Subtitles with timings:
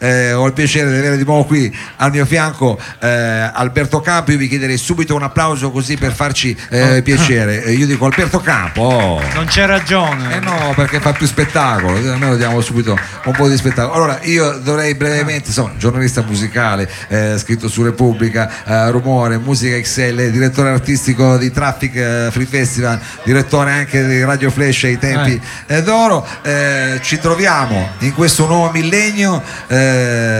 [0.00, 4.32] eh, ho il piacere di avere di nuovo qui al mio fianco eh, Alberto Campo.
[4.32, 7.64] Io vi chiederei subito un applauso così per farci eh, piacere.
[7.64, 8.82] Eh, Io dico Alberto Campo.
[8.82, 9.22] oh.
[9.34, 10.36] Non c'è ragione.
[10.36, 13.94] Eh no, perché fa più spettacolo, almeno diamo subito un po' di spettacolo.
[13.94, 20.30] Allora, io dovrei brevemente, insomma, giornalista musicale, eh, scritto su Repubblica, eh, Rumore, Musica XL,
[20.30, 25.82] direttore artistico di Traffic eh, Free Festival, direttore anche di Radio Flash ai tempi eh,
[25.82, 26.26] d'oro.
[26.42, 29.42] Eh, ci troviamo in questo nuovo millennio.
[29.68, 30.37] Eh,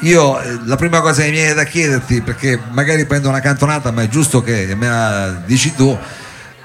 [0.00, 3.90] io eh, la prima cosa che mi viene da chiederti, perché magari prendo una cantonata,
[3.90, 5.96] ma è giusto che me la dici tu.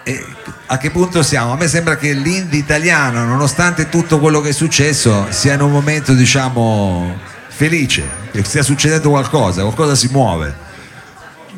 [0.05, 0.25] E
[0.67, 1.53] a che punto siamo?
[1.53, 5.71] A me sembra che l'indie italiano, nonostante tutto quello che è successo, sia in un
[5.71, 10.53] momento, diciamo, felice, che stia succedendo qualcosa, qualcosa si muove.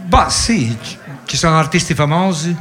[0.03, 0.77] Bah sì,
[1.25, 2.55] ci- sono artisti famosi,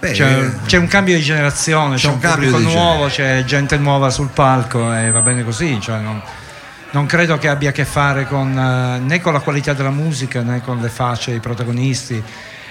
[0.00, 3.44] Beh, c'è, c'è un cambio di generazione, c'è, c'è un, un cambio pubblico nuovo, c'è
[3.44, 5.78] gente nuova sul palco e va bene così.
[5.80, 6.22] cioè non,
[6.92, 10.42] non credo che abbia a che fare con, eh, né con la qualità della musica
[10.42, 12.22] né con le facce dei protagonisti,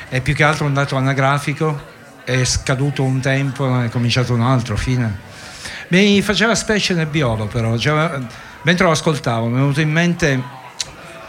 [0.09, 4.76] è più che altro un dato anagrafico, è scaduto un tempo, è cominciato un altro,
[4.76, 5.28] fine.
[5.89, 8.20] Mi faceva specie Nebbiolo però, cioè,
[8.64, 10.44] mentre lo ascoltavo mi è venuto in mente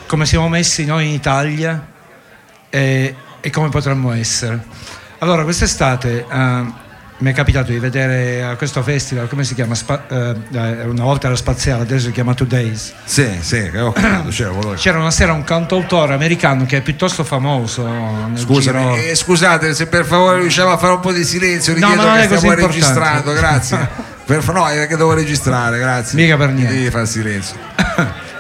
[0.07, 1.87] come siamo messi noi in Italia
[2.69, 4.63] e, e come potremmo essere.
[5.19, 6.65] Allora, quest'estate eh,
[7.21, 9.75] mi è capitato di vedere a questo festival, come si chiama?
[9.75, 12.93] Spa- eh, eh, una volta era spaziale, adesso si chiama Two Days.
[13.05, 17.87] Sì, sì, ho capito, C'era una sera un cantautore americano che è piuttosto famoso.
[18.35, 21.97] Scusami, eh, scusate se per favore riusciamo a fare un po' di silenzio, No, non
[21.97, 22.67] che è stiamo importante.
[22.67, 23.89] registrando, grazie.
[24.25, 26.19] Per- no, è che devo registrare, grazie.
[26.21, 26.73] Mica per niente.
[26.73, 27.57] Devi fare silenzio.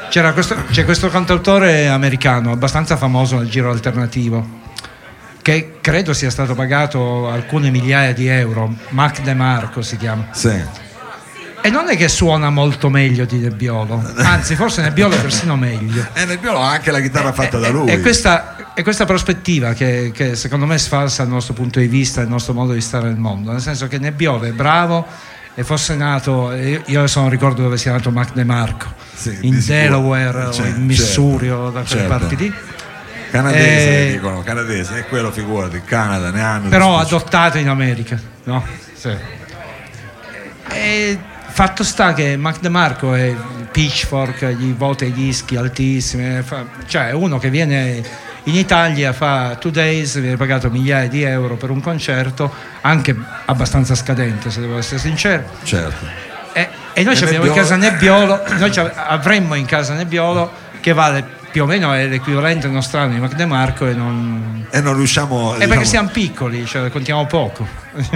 [0.08, 4.44] C'era questo, c'è questo cantautore americano abbastanza famoso nel giro alternativo
[5.42, 10.26] che credo sia stato pagato alcune migliaia di euro, Mac DeMarco si chiama.
[10.32, 10.88] Sì.
[11.62, 16.06] E non è che suona molto meglio di Nebbiolo, anzi forse Nebbiolo è persino meglio.
[16.14, 17.90] E nel Biolo ha anche la chitarra fatta da E- lui.
[17.90, 22.22] E questa, è questa prospettiva che, che secondo me sfalsa il nostro punto di vista,
[22.22, 25.06] il nostro modo di stare nel mondo, nel senso che Nebbiolo è bravo
[25.54, 29.62] e fosse nato, io adesso non ricordo dove sia nato Mac DeMarco, Sì, in.
[29.62, 32.08] Delaware o Certo, in Missouri o da quelle certo.
[32.08, 32.54] parti lì.
[33.30, 36.68] Canadese Eh, dicono, canadese, è quello figurati, il Canada, ne hanno.
[36.68, 38.64] però adottato in America, no?
[38.94, 39.14] Sì.
[40.72, 41.18] E
[41.48, 43.34] fatto sta che Mac DeMarco è
[43.70, 48.02] Pitchfork, gli vota i dischi altissimi, fa- cioè uno che viene
[48.44, 52.52] in Italia, fa two days, viene pagato migliaia di euro per un concerto,
[52.82, 53.14] anche
[53.46, 55.44] abbastanza scadente se devo essere sincero.
[55.62, 56.06] Certo.
[56.52, 61.38] E, e noi E abbiamo in casa Nebbiolo, noi avremmo in casa Nebbiolo che vale
[61.50, 64.66] più o meno è l'equivalente nostrano di Mac DeMarco e non...
[64.70, 65.54] E non riusciamo.
[65.54, 67.66] È perché diciamo- siamo piccoli, cioè contiamo poco.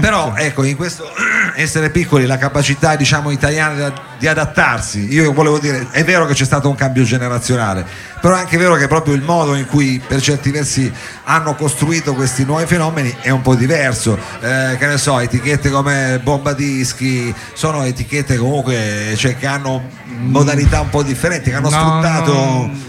[0.01, 1.05] Però ecco, in questo
[1.57, 6.45] essere piccoli, la capacità diciamo italiana di- adattarsi, io volevo dire, è vero che c'è
[6.45, 7.85] stato un cambio generazionale,
[8.21, 10.91] però è anche vero che proprio il modo in cui per certi versi
[11.25, 14.19] hanno costruito questi nuovi fenomeni è un po' diverso.
[14.41, 20.81] Eh, che ne so, etichette come Bomba Dischi sono etichette comunque cioè, che hanno modalità
[20.81, 22.33] un po' differenti, che hanno No, sfruttato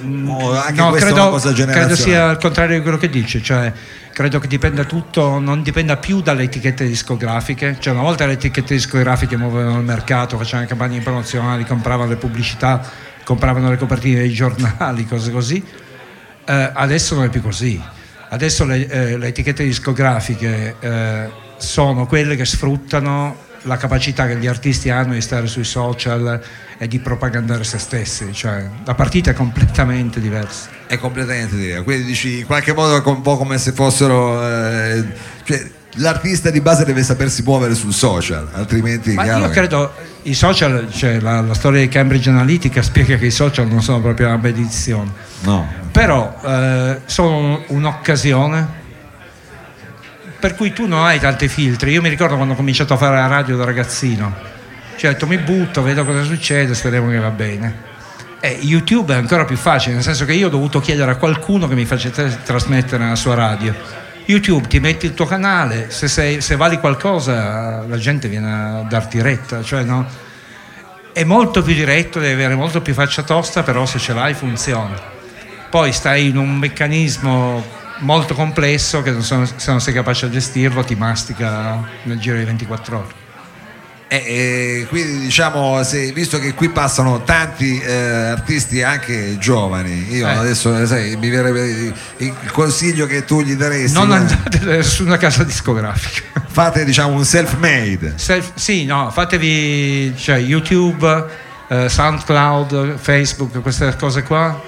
[0.03, 1.96] no, oh, anche no, questa credo, una cosa generazionale.
[1.96, 3.72] credo sia il contrario di quello che dice, cioè
[4.16, 8.74] credo che dipenda tutto, non dipenda più dalle etichette discografiche, cioè una volta le etichette
[8.74, 12.81] discografiche muovevano il mercato, facevano campagne promozionali, compravano le pubblicità,
[13.25, 15.62] compravano le copertine dei giornali, cose così,
[16.46, 17.78] Eh, adesso non è più così,
[18.30, 24.48] adesso le, eh, le etichette discografiche eh, sono quelle che sfruttano la capacità che gli
[24.48, 26.42] artisti hanno di stare sui social
[26.78, 30.70] e di propagandare se stessi, cioè la partita è completamente diversa.
[30.88, 31.84] È completamente diverso.
[31.84, 34.42] Quindi dici in qualche modo un po' come se fossero.
[34.48, 35.04] eh,
[35.44, 39.14] cioè, l'artista di base deve sapersi muovere sul social, altrimenti.
[39.14, 39.94] Ma io che- credo
[40.24, 44.02] i social, cioè la, la storia di Cambridge Analytica spiega che i social non sono
[44.02, 45.09] proprio una benedizione,
[45.44, 45.66] No.
[45.92, 48.84] però eh, sono un'occasione
[50.45, 51.89] per cui tu non hai tanti filtri.
[51.89, 54.31] Io mi ricordo quando ho cominciato a fare la radio da ragazzino,
[54.95, 57.75] cioè ho detto mi butto, vedo cosa succede, speriamo che va bene.
[58.39, 61.68] E YouTube è ancora più facile, nel senso che io ho dovuto chiedere a qualcuno
[61.68, 63.74] che mi facesse trasmettere nella sua radio.
[64.25, 68.86] YouTube ti metti il tuo canale, se, sei- se vali qualcosa la gente viene a
[68.88, 70.06] darti retta, cioè no?
[71.12, 74.94] È molto più diretto, devi avere molto più faccia tosta, però se ce l'hai funziona.
[75.71, 80.30] Poi stai in un meccanismo molto complesso che non sono- se non sei capace a
[80.30, 83.24] gestirlo ti mastica nel giro di 24 ore.
[84.07, 84.18] E,
[84.81, 90.31] e quindi diciamo, se- visto che qui passano tanti eh, artisti anche giovani, io Eh.
[90.31, 93.98] adesso eh, sai, mi verrebbe il consiglio che tu gli daresti.
[93.98, 96.41] Non guarda, andate da nessuna casa discografica.
[96.48, 98.13] Fate diciamo un self-made.
[98.18, 101.25] Self- sì, no, fatevi cioè, YouTube,
[101.68, 104.62] eh, SoundCloud, Facebook, queste cose qua.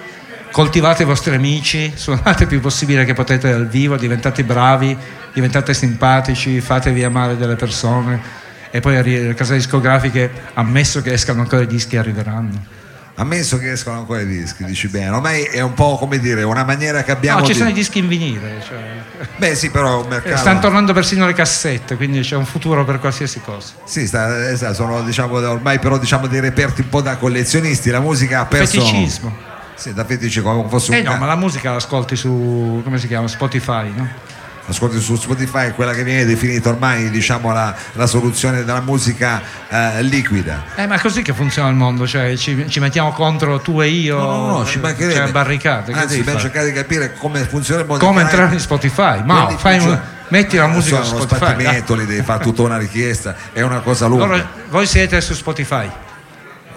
[0.51, 4.97] Coltivate i vostri amici, suonate il più possibile che potete dal vivo, diventate bravi,
[5.33, 11.61] diventate simpatici, fatevi amare delle persone e poi le case discografiche, ammesso che escano ancora
[11.61, 12.75] i dischi, arriveranno
[13.19, 16.63] ammesso che escono ancora i dischi, dici bene, ormai è un po' come dire una
[16.63, 17.39] maniera che abbiamo.
[17.39, 17.57] No, ci di...
[17.57, 18.61] sono i dischi in vinile.
[18.65, 19.27] Cioè...
[19.37, 20.37] Beh, sì, però un mercato.
[20.37, 23.73] Stanno tornando persino le cassette, quindi c'è un futuro per qualsiasi cosa.
[23.85, 27.99] Sì, sta, sta, sono diciamo, ormai però diciamo dei reperti un po' da collezionisti, la
[27.99, 28.79] musica ha perso.
[28.79, 29.46] Feticismo.
[29.77, 31.05] Sì, da feticismo, come fosse eh un.
[31.05, 32.81] no, ma la musica l'ascolti su.
[32.83, 33.27] come si chiama?
[33.27, 34.35] Spotify, no?
[34.67, 40.03] ascolti su Spotify, quella che viene definita ormai diciamo, la, la soluzione della musica eh,
[40.03, 40.63] liquida.
[40.75, 43.87] Eh, ma è così che funziona il mondo, cioè ci, ci mettiamo contro tu e
[43.87, 45.15] io, no, no, no, ci mancherebbe.
[45.15, 45.91] cioè barricate.
[45.93, 48.05] Anzi, per cercare di capire come funziona il mondo.
[48.05, 49.99] Come entrare in Spotify, ma fai un,
[50.29, 51.37] metti la musica su Spotify.
[51.37, 54.23] Sono uno sbattimento, li devi fare tutta una richiesta, è una cosa lunga.
[54.23, 55.89] Allora, voi siete su Spotify?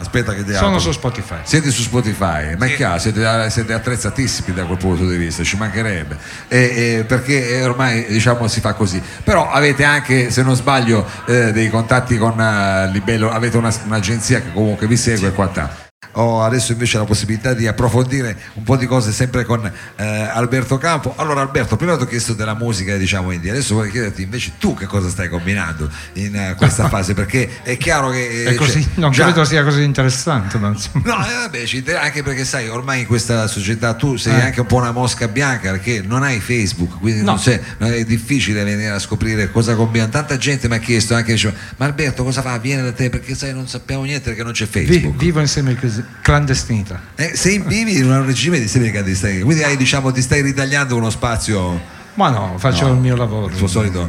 [0.00, 1.40] Aspetta che Sono su Spotify.
[1.42, 5.58] Siete su Spotify, ma è chiaro, siete, siete, attrezzatissimi da quel punto di vista, ci
[5.58, 6.16] mancherebbe.
[6.48, 9.00] E, e perché ormai diciamo si fa così.
[9.22, 14.40] Però avete anche, se non sbaglio, eh, dei contatti con uh, Libello, avete una, un'agenzia
[14.40, 15.26] che comunque vi segue sì.
[15.26, 19.70] e quant'altro ho adesso invece la possibilità di approfondire un po' di cose sempre con
[19.96, 21.14] eh, Alberto Campo.
[21.16, 24.74] Allora Alberto, prima ti ho chiesto della musica diciamo indie, adesso vorrei chiederti invece tu
[24.74, 28.44] che cosa stai combinando in uh, questa fase, perché è chiaro che...
[28.44, 29.24] Eh, così, cioè, non già...
[29.24, 30.58] credo sia così interessante.
[30.58, 34.42] Ma no, eh, vabbè, anche perché sai, ormai in questa società tu sei eh.
[34.42, 37.40] anche un po' una mosca bianca perché non hai Facebook, quindi no.
[37.40, 40.10] è difficile venire a scoprire cosa combinano.
[40.10, 42.58] Tanta gente mi ha chiesto anche, diceva, ma Alberto cosa fa?
[42.58, 45.16] Viene da te perché sai non sappiamo niente perché non c'è Facebook.
[45.16, 47.00] Vi, vivo insieme così clandestinità.
[47.14, 51.10] Eh, sei vivi in un regime di semi-clandestinità, quindi hai, diciamo, ti stai ritagliando uno
[51.10, 51.80] spazio.
[52.14, 53.52] Ma no, faccio no, il mio lavoro.
[53.52, 54.08] Il tuo solito.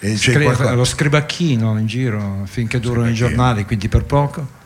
[0.00, 0.72] Eh, Scri- qualcosa...
[0.72, 4.60] Lo scribacchino in giro finché durano i giornali, quindi per poco.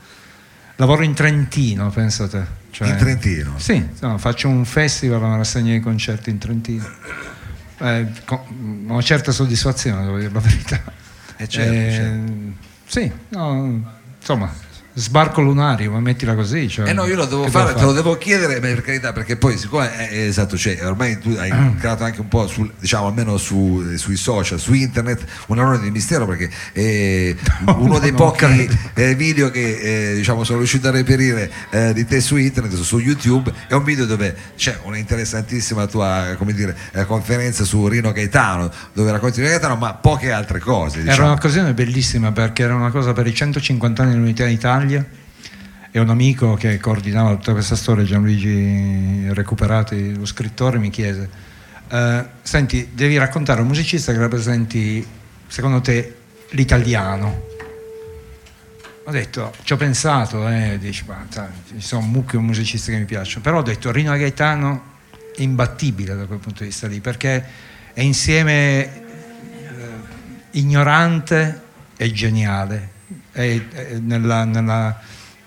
[0.77, 2.65] Lavoro in Trentino, pensate.
[2.71, 3.55] Cioè, in Trentino?
[3.57, 6.87] Sì, no, faccio un festival, una rassegna di concerti in Trentino.
[7.79, 10.83] Eh, con una certa soddisfazione, devo dire la verità.
[11.37, 12.33] Eh certo, eh, certo.
[12.87, 13.83] Sì, no,
[14.19, 14.53] insomma,
[14.99, 16.69] sbarco lunario, ma mettila così.
[16.69, 19.59] Cioè, eh no, io lo devo fare, te lo devo chiedere per carità, perché poi
[19.59, 23.37] siccome è, è esatto, cioè, ormai tu hai creato anche un po', sul, diciamo almeno
[23.37, 28.69] su, sui social, su internet, un errore di mistero perché eh, no, uno dei pochi
[28.95, 31.53] eh, video che eh, diciamo, sono riuscito a reperire
[31.93, 36.55] di te su internet, su YouTube, è un video dove c'è una interessantissima tua come
[36.55, 36.75] dire,
[37.07, 41.01] conferenza su Rino Gaetano, dove racconti Rino Gaetano, ma poche altre cose.
[41.01, 41.17] Diciamo.
[41.17, 45.07] Era un'occasione bellissima perché era una cosa per i 150 anni dell'unità d'Italia Italia
[45.91, 51.29] e un amico che coordinava tutta questa storia, Gianluigi Recuperati, lo scrittore, mi chiese,
[51.89, 55.07] eh, senti, devi raccontare un musicista che rappresenti,
[55.47, 56.17] secondo te,
[56.51, 57.45] l'italiano.
[59.05, 63.43] Ho detto, ci ho pensato, eh, dici, ma, ci sono mucchi musicisti che mi piacciono,
[63.43, 64.95] però ho detto Rino Gaetano
[65.35, 67.45] è imbattibile da quel punto di vista lì, perché
[67.95, 68.91] è insieme eh,
[70.51, 71.63] ignorante
[71.97, 72.95] e geniale
[73.37, 74.99] e, nella, nella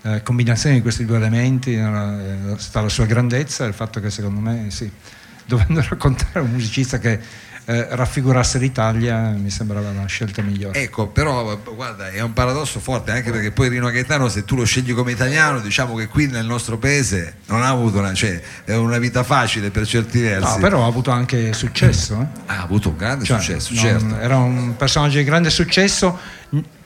[0.03, 3.99] eh, combinazione di questi due elementi nella, eh, sta la sua grandezza e il fatto
[3.99, 4.89] che secondo me sì,
[5.45, 7.19] dovendo raccontare un musicista che
[7.65, 10.81] eh, raffigurasse l'Italia mi sembrava la scelta migliore.
[10.81, 14.65] Ecco, però guarda, è un paradosso forte anche perché poi Rino Gaetano se tu lo
[14.65, 18.97] scegli come italiano diciamo che qui nel nostro paese non ha avuto una, cioè, una
[18.97, 20.55] vita facile per certi versi.
[20.55, 22.19] No, però ha avuto anche successo.
[22.21, 22.39] Eh?
[22.47, 24.19] Ha avuto un grande cioè, successo, non, certo.
[24.19, 26.17] Era un personaggio di grande successo,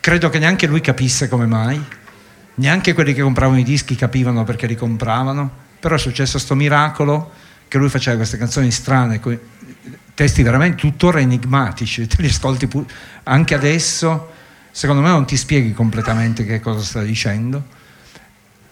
[0.04, 1.82] credo che neanche lui capisse come mai,
[2.56, 7.32] neanche quelli che compravano i dischi capivano perché li compravano, però è successo questo miracolo
[7.70, 9.22] che lui faceva queste canzoni strane
[10.14, 12.86] testi veramente tuttora enigmatici, te li ascolti pu-
[13.24, 14.34] anche adesso,
[14.72, 17.64] secondo me non ti spieghi completamente che cosa sta dicendo,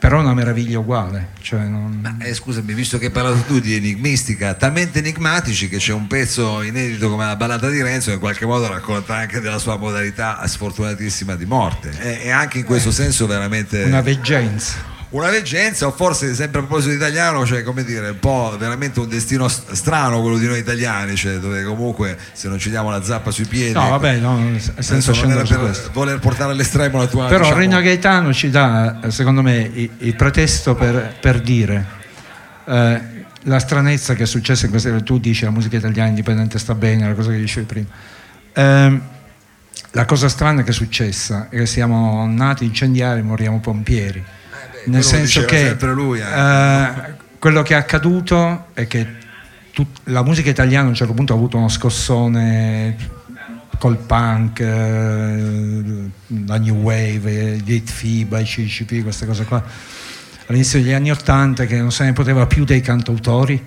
[0.01, 1.27] però è una meraviglia uguale.
[1.41, 1.99] Cioè non...
[2.01, 6.07] Ma, eh, scusami, visto che hai parlato tu di enigmistica, talmente enigmatici che c'è un
[6.07, 9.77] pezzo inedito come la ballata di Renzo che in qualche modo racconta anche della sua
[9.77, 13.83] modalità sfortunatissima di morte e, e anche in questo eh, senso veramente...
[13.83, 18.19] Una veggenza una leggenza o forse sempre a proposito di italiano cioè come dire un
[18.19, 22.69] po' veramente un destino strano quello di noi italiani cioè dove comunque se non ci
[22.69, 25.89] diamo la zappa sui piedi no ecco, vabbè no, senza scendere per questo.
[25.91, 27.59] voler portare all'estremo la tua però diciamo...
[27.59, 31.85] Regno Gaetano ci dà secondo me il, il pretesto per, per dire
[32.65, 33.01] eh,
[33.43, 37.07] la stranezza che è successa in queste tu dici la musica italiana indipendente sta bene
[37.07, 37.87] la cosa che dicevi prima
[38.53, 38.99] eh,
[39.91, 44.39] la cosa strana che è successa è che siamo nati incendiari e moriamo pompieri
[44.85, 46.23] nel senso che lui, eh.
[46.23, 46.91] Uh,
[47.39, 49.07] quello che è accaduto è che
[49.71, 52.95] tut- la musica italiana a un certo punto ha avuto uno scossone
[53.81, 56.09] col punk, eh,
[56.45, 59.63] la new wave, gli 8 FIBA, i CCP, queste cose qua,
[60.45, 63.59] all'inizio degli anni Ottanta che non se ne poteva più dei cantautori.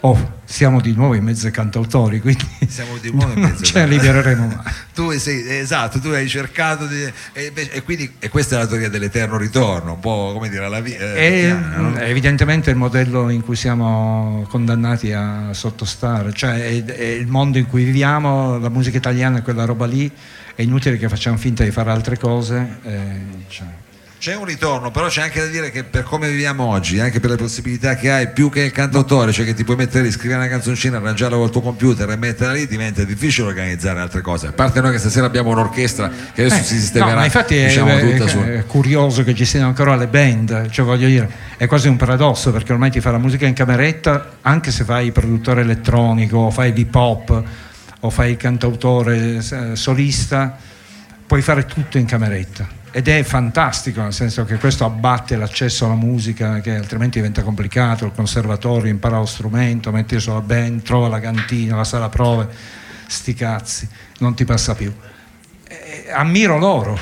[0.00, 3.88] Oh, siamo di nuovo in mezzo ai cantautori, quindi Siamo di nuovo in mezzo non
[3.88, 4.72] ne libereremo mai.
[4.94, 8.88] tu sei esatto, tu hai cercato di, e, e quindi e questa è la teoria
[8.88, 11.14] dell'eterno ritorno, un po' come dire alla vita.
[11.14, 11.56] È
[12.00, 17.66] evidentemente il modello in cui siamo condannati a sottostare, cioè è, è il mondo in
[17.66, 20.10] cui viviamo, la musica italiana è quella roba lì,
[20.54, 22.78] è inutile che facciamo finta di fare altre cose.
[22.84, 23.00] eh,
[23.48, 23.66] cioè.
[24.26, 27.30] C'è un ritorno, però c'è anche da dire che per come viviamo oggi, anche per
[27.30, 30.40] le possibilità che hai, più che il cantautore, cioè che ti puoi mettere lì, scrivere
[30.40, 34.48] una canzoncina, arrangiarla col tuo computer e metterla lì, diventa difficile organizzare altre cose.
[34.48, 37.56] A parte noi che stasera abbiamo un'orchestra che adesso Eh, si sistemerà, no, ma infatti
[37.56, 38.38] è, diciamo, è- tutta su.
[38.40, 42.50] è curioso che ci siano ancora le band, cioè voglio dire, è quasi un paradosso
[42.50, 46.50] perché ormai ti fa la musica in cameretta, anche se fai il produttore elettronico, o
[46.50, 47.42] fai l'hip hop,
[48.00, 50.58] o fai il cantautore eh, solista,
[51.24, 52.82] puoi fare tutto in cameretta.
[52.96, 58.06] Ed è fantastico, nel senso che questo abbatte l'accesso alla musica, che altrimenti diventa complicato.
[58.06, 62.48] Il conservatorio impara lo strumento, metti sulla band, trova la cantina, la sala prove,
[63.06, 63.86] sti cazzi,
[64.20, 64.90] non ti passa più
[65.68, 66.98] eh, ammiro loro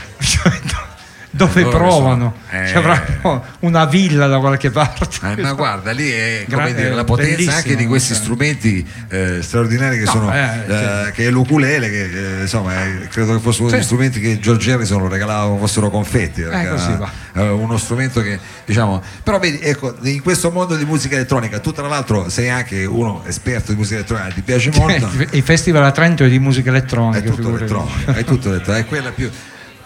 [1.36, 2.68] dove Loro provano sono- eh.
[2.68, 6.94] ci avranno una villa da qualche parte Eh, ma guarda, lì è Gra- dire, eh,
[6.94, 8.22] la potenza anche di questi cioè.
[8.22, 13.08] strumenti eh, straordinari che No, sono, eh, eh, che è l'ukulele, che eh, insomma eh,
[13.08, 13.84] credo che fosse uno degli Sì.
[13.86, 16.42] strumenti che George Harrison lo regalava fossero confetti.
[16.42, 19.02] era, eh, uno strumento che diciamo.
[19.24, 23.24] Però vedi, ecco, in questo mondo di musica elettronica, tu tra l'altro sei anche uno
[23.26, 25.10] esperto di musica elettronica, ti piace molto.
[25.30, 27.62] il festival a Trento è di musica elettronica È tutto figurati.
[27.64, 29.30] elettronico, è tutto elettronico, è quella più.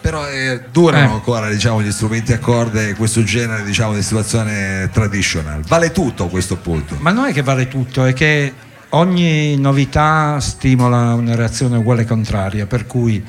[0.01, 1.13] Però eh, durano Eh.
[1.13, 5.61] ancora diciamo, gli strumenti a corde, questo genere diciamo, di situazione traditional.
[5.67, 6.95] Vale tutto a questo punto.
[6.99, 8.53] ma non è che vale tutto è che
[8.89, 13.23] ogni novità stimola una reazione uguale e contraria per cui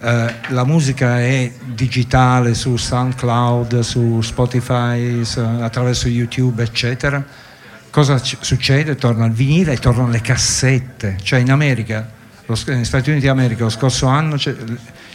[0.00, 7.22] eh, la musica è digitale su SoundCloud, su Spotify, su- attraverso YouTube, eccetera.
[7.90, 8.94] Cosa ci- succede?
[8.96, 11.16] Torna il vinile e tornano le cassette.
[11.22, 12.08] Cioè in America,
[12.66, 14.54] negli Stati Uniti d'America lo scorso anno c'è-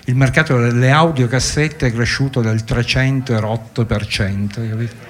[0.10, 4.70] il mercato delle audiocassette è cresciuto del 308%.
[4.70, 5.08] capito?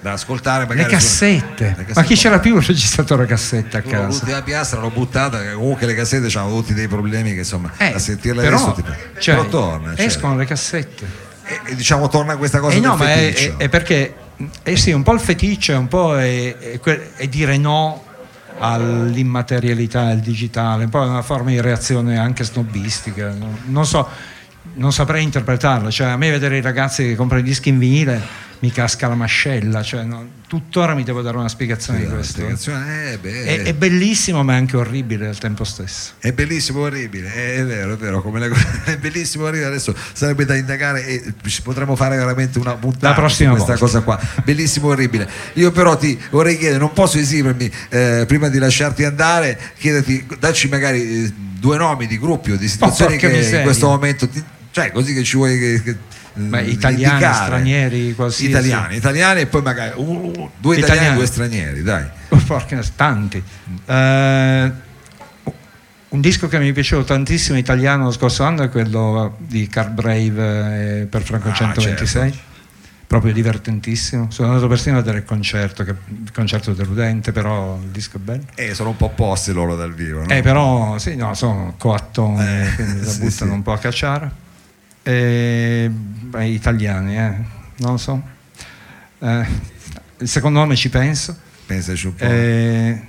[0.00, 1.64] Da ascoltare Le cassette.
[1.64, 2.14] le Ma chi cassette.
[2.14, 4.06] c'era più il registratore cassette a casa?
[4.06, 7.98] L'ultima piastra l'ho buttata, comunque le cassette hanno tutti dei problemi che insomma Eh, a
[7.98, 8.82] sentirle però, adesso ti...
[9.20, 9.88] cioè, però torna.
[9.88, 10.02] certo.
[10.02, 11.06] escono le cassette.
[11.44, 14.14] E, e diciamo torna questa cosa Eh del no, ma è, è- è perché
[14.62, 16.78] eh sì, un po' il feticcio, un po' è,
[17.16, 18.04] è dire no
[18.58, 23.32] all'immaterialità, al digitale, un po' è una forma di reazione anche snobistica.
[23.32, 23.58] no?
[23.66, 24.08] Non so,
[24.74, 25.90] non saprei interpretarlo.
[25.90, 29.14] Cioè, a me vedere i ragazzi che comprano i dischi in vinile mi casca la
[29.14, 29.82] mascella.
[29.82, 32.32] Cioè, no, tuttora mi devo dare una spiegazione Sì, di questo.
[32.34, 36.12] spiegazione, eh, beh, È, è bellissimo, ma è anche orribile al tempo stesso.
[36.18, 38.50] È bellissimo orribile, è, è vero, è vero, come le
[38.84, 43.44] è bellissimo orribile, adesso sarebbe da indagare e ci potremmo fare veramente una puntata su
[43.44, 43.76] questa volta.
[43.78, 45.28] cosa qua, bellissimo orribile.
[45.54, 50.68] Io però ti vorrei chiedere, non posso esimermi eh, prima di lasciarti andare, chiederti, dacci
[50.68, 53.62] magari eh, due nomi di gruppi o di situazioni porca che in miseria.
[53.62, 55.96] questo momento, ti- cioè così che ci vuoi che, che,
[56.32, 57.44] Beh, eh, italiani, indicare.
[57.44, 58.50] stranieri, qualsiasi.
[58.50, 61.16] Italiani, italiani e poi magari uh, uh, due italiani e Italiani.
[61.16, 62.04] due stranieri, dai.
[62.28, 63.42] Oh, porca, tanti.
[63.86, 64.72] Eh,
[66.10, 71.00] un disco che mi piaciuto tantissimo italiano lo scorso anno è quello di Car Brave
[71.02, 72.30] eh, per Franco Ah, 126.
[72.30, 72.48] certo.
[73.06, 74.28] Proprio divertentissimo.
[74.30, 78.20] Sono andato persino a vedere il concerto, che, il concerto deludente, però il disco è
[78.20, 78.44] bello.
[78.54, 80.28] Eh, sono un po' opposti loro dal vivo, no?
[80.32, 83.56] Eh, però sì, no, sono coattoni, Eh, quindi la sì, buttano sì.
[83.56, 84.30] un po' a cacciare.
[85.02, 87.34] E, beh, italiani, eh,
[87.78, 88.22] non lo so.
[89.18, 89.46] Eh,
[90.18, 91.36] il secondo nome ci penso.
[91.66, 92.24] Pensaci un po'.
[92.24, 93.00] Eh,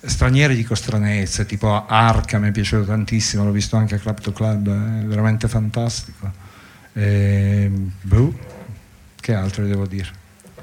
[0.00, 4.32] stranieri dico stranezze, tipo Arca mi è piaciuto tantissimo, l'ho visto anche a Club to
[4.32, 6.30] Club, è veramente fantastico.
[6.94, 7.70] Eh,
[8.02, 8.38] boh,
[9.20, 10.08] che altro devo dire?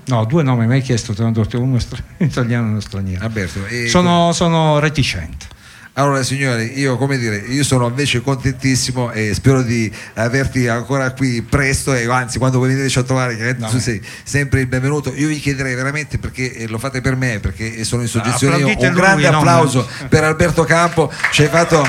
[0.07, 1.77] No, due nomi mi hai chiesto, te ne ho detto uno
[2.17, 3.23] italiano e uno straniero.
[3.23, 5.53] Alberto, e- Sono, sono reticente.
[5.97, 11.41] Allora signori, io come dire, io sono invece contentissimo e spero di averti ancora qui
[11.41, 15.13] presto e anzi quando veniteci a trovare che No, tu sei sempre il benvenuto.
[15.15, 18.67] Io vi chiederei veramente perché eh, lo fate per me, perché sono in soggezione io,
[18.67, 19.37] un lui, grande no?
[19.37, 21.81] applauso per Alberto Campo, ci hai fatto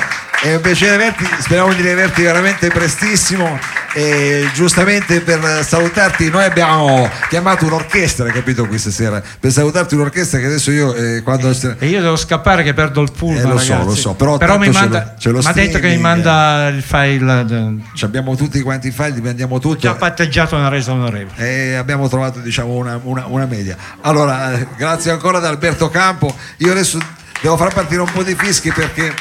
[0.43, 3.59] è un piacere averti, speriamo di riaverti veramente prestissimo
[3.95, 10.47] e giustamente per salutarti noi abbiamo chiamato un'orchestra, capito qui stasera, per salutarti un'orchestra che
[10.47, 13.73] adesso io eh, quando E io devo scappare che perdo il pullman, Eh, lo so,
[13.73, 13.89] ragazzi.
[13.89, 16.03] lo so, però tanto mi manda, lo- c'è lo mi ha detto che mi streaming,
[16.25, 17.41] manda il file.
[17.51, 20.93] eh, Ci abbiamo tutti quanti i file, vi mandiamo Ho tutto già patteggiato una resa
[20.93, 21.35] onorevole.
[21.39, 23.77] e abbiamo trovato diciamo una, una- una media.
[24.03, 26.33] Allora, eh, grazie ancora ad Alberto Campo.
[26.59, 26.99] Io adesso
[27.41, 29.13] devo far partire un po' di fischi perché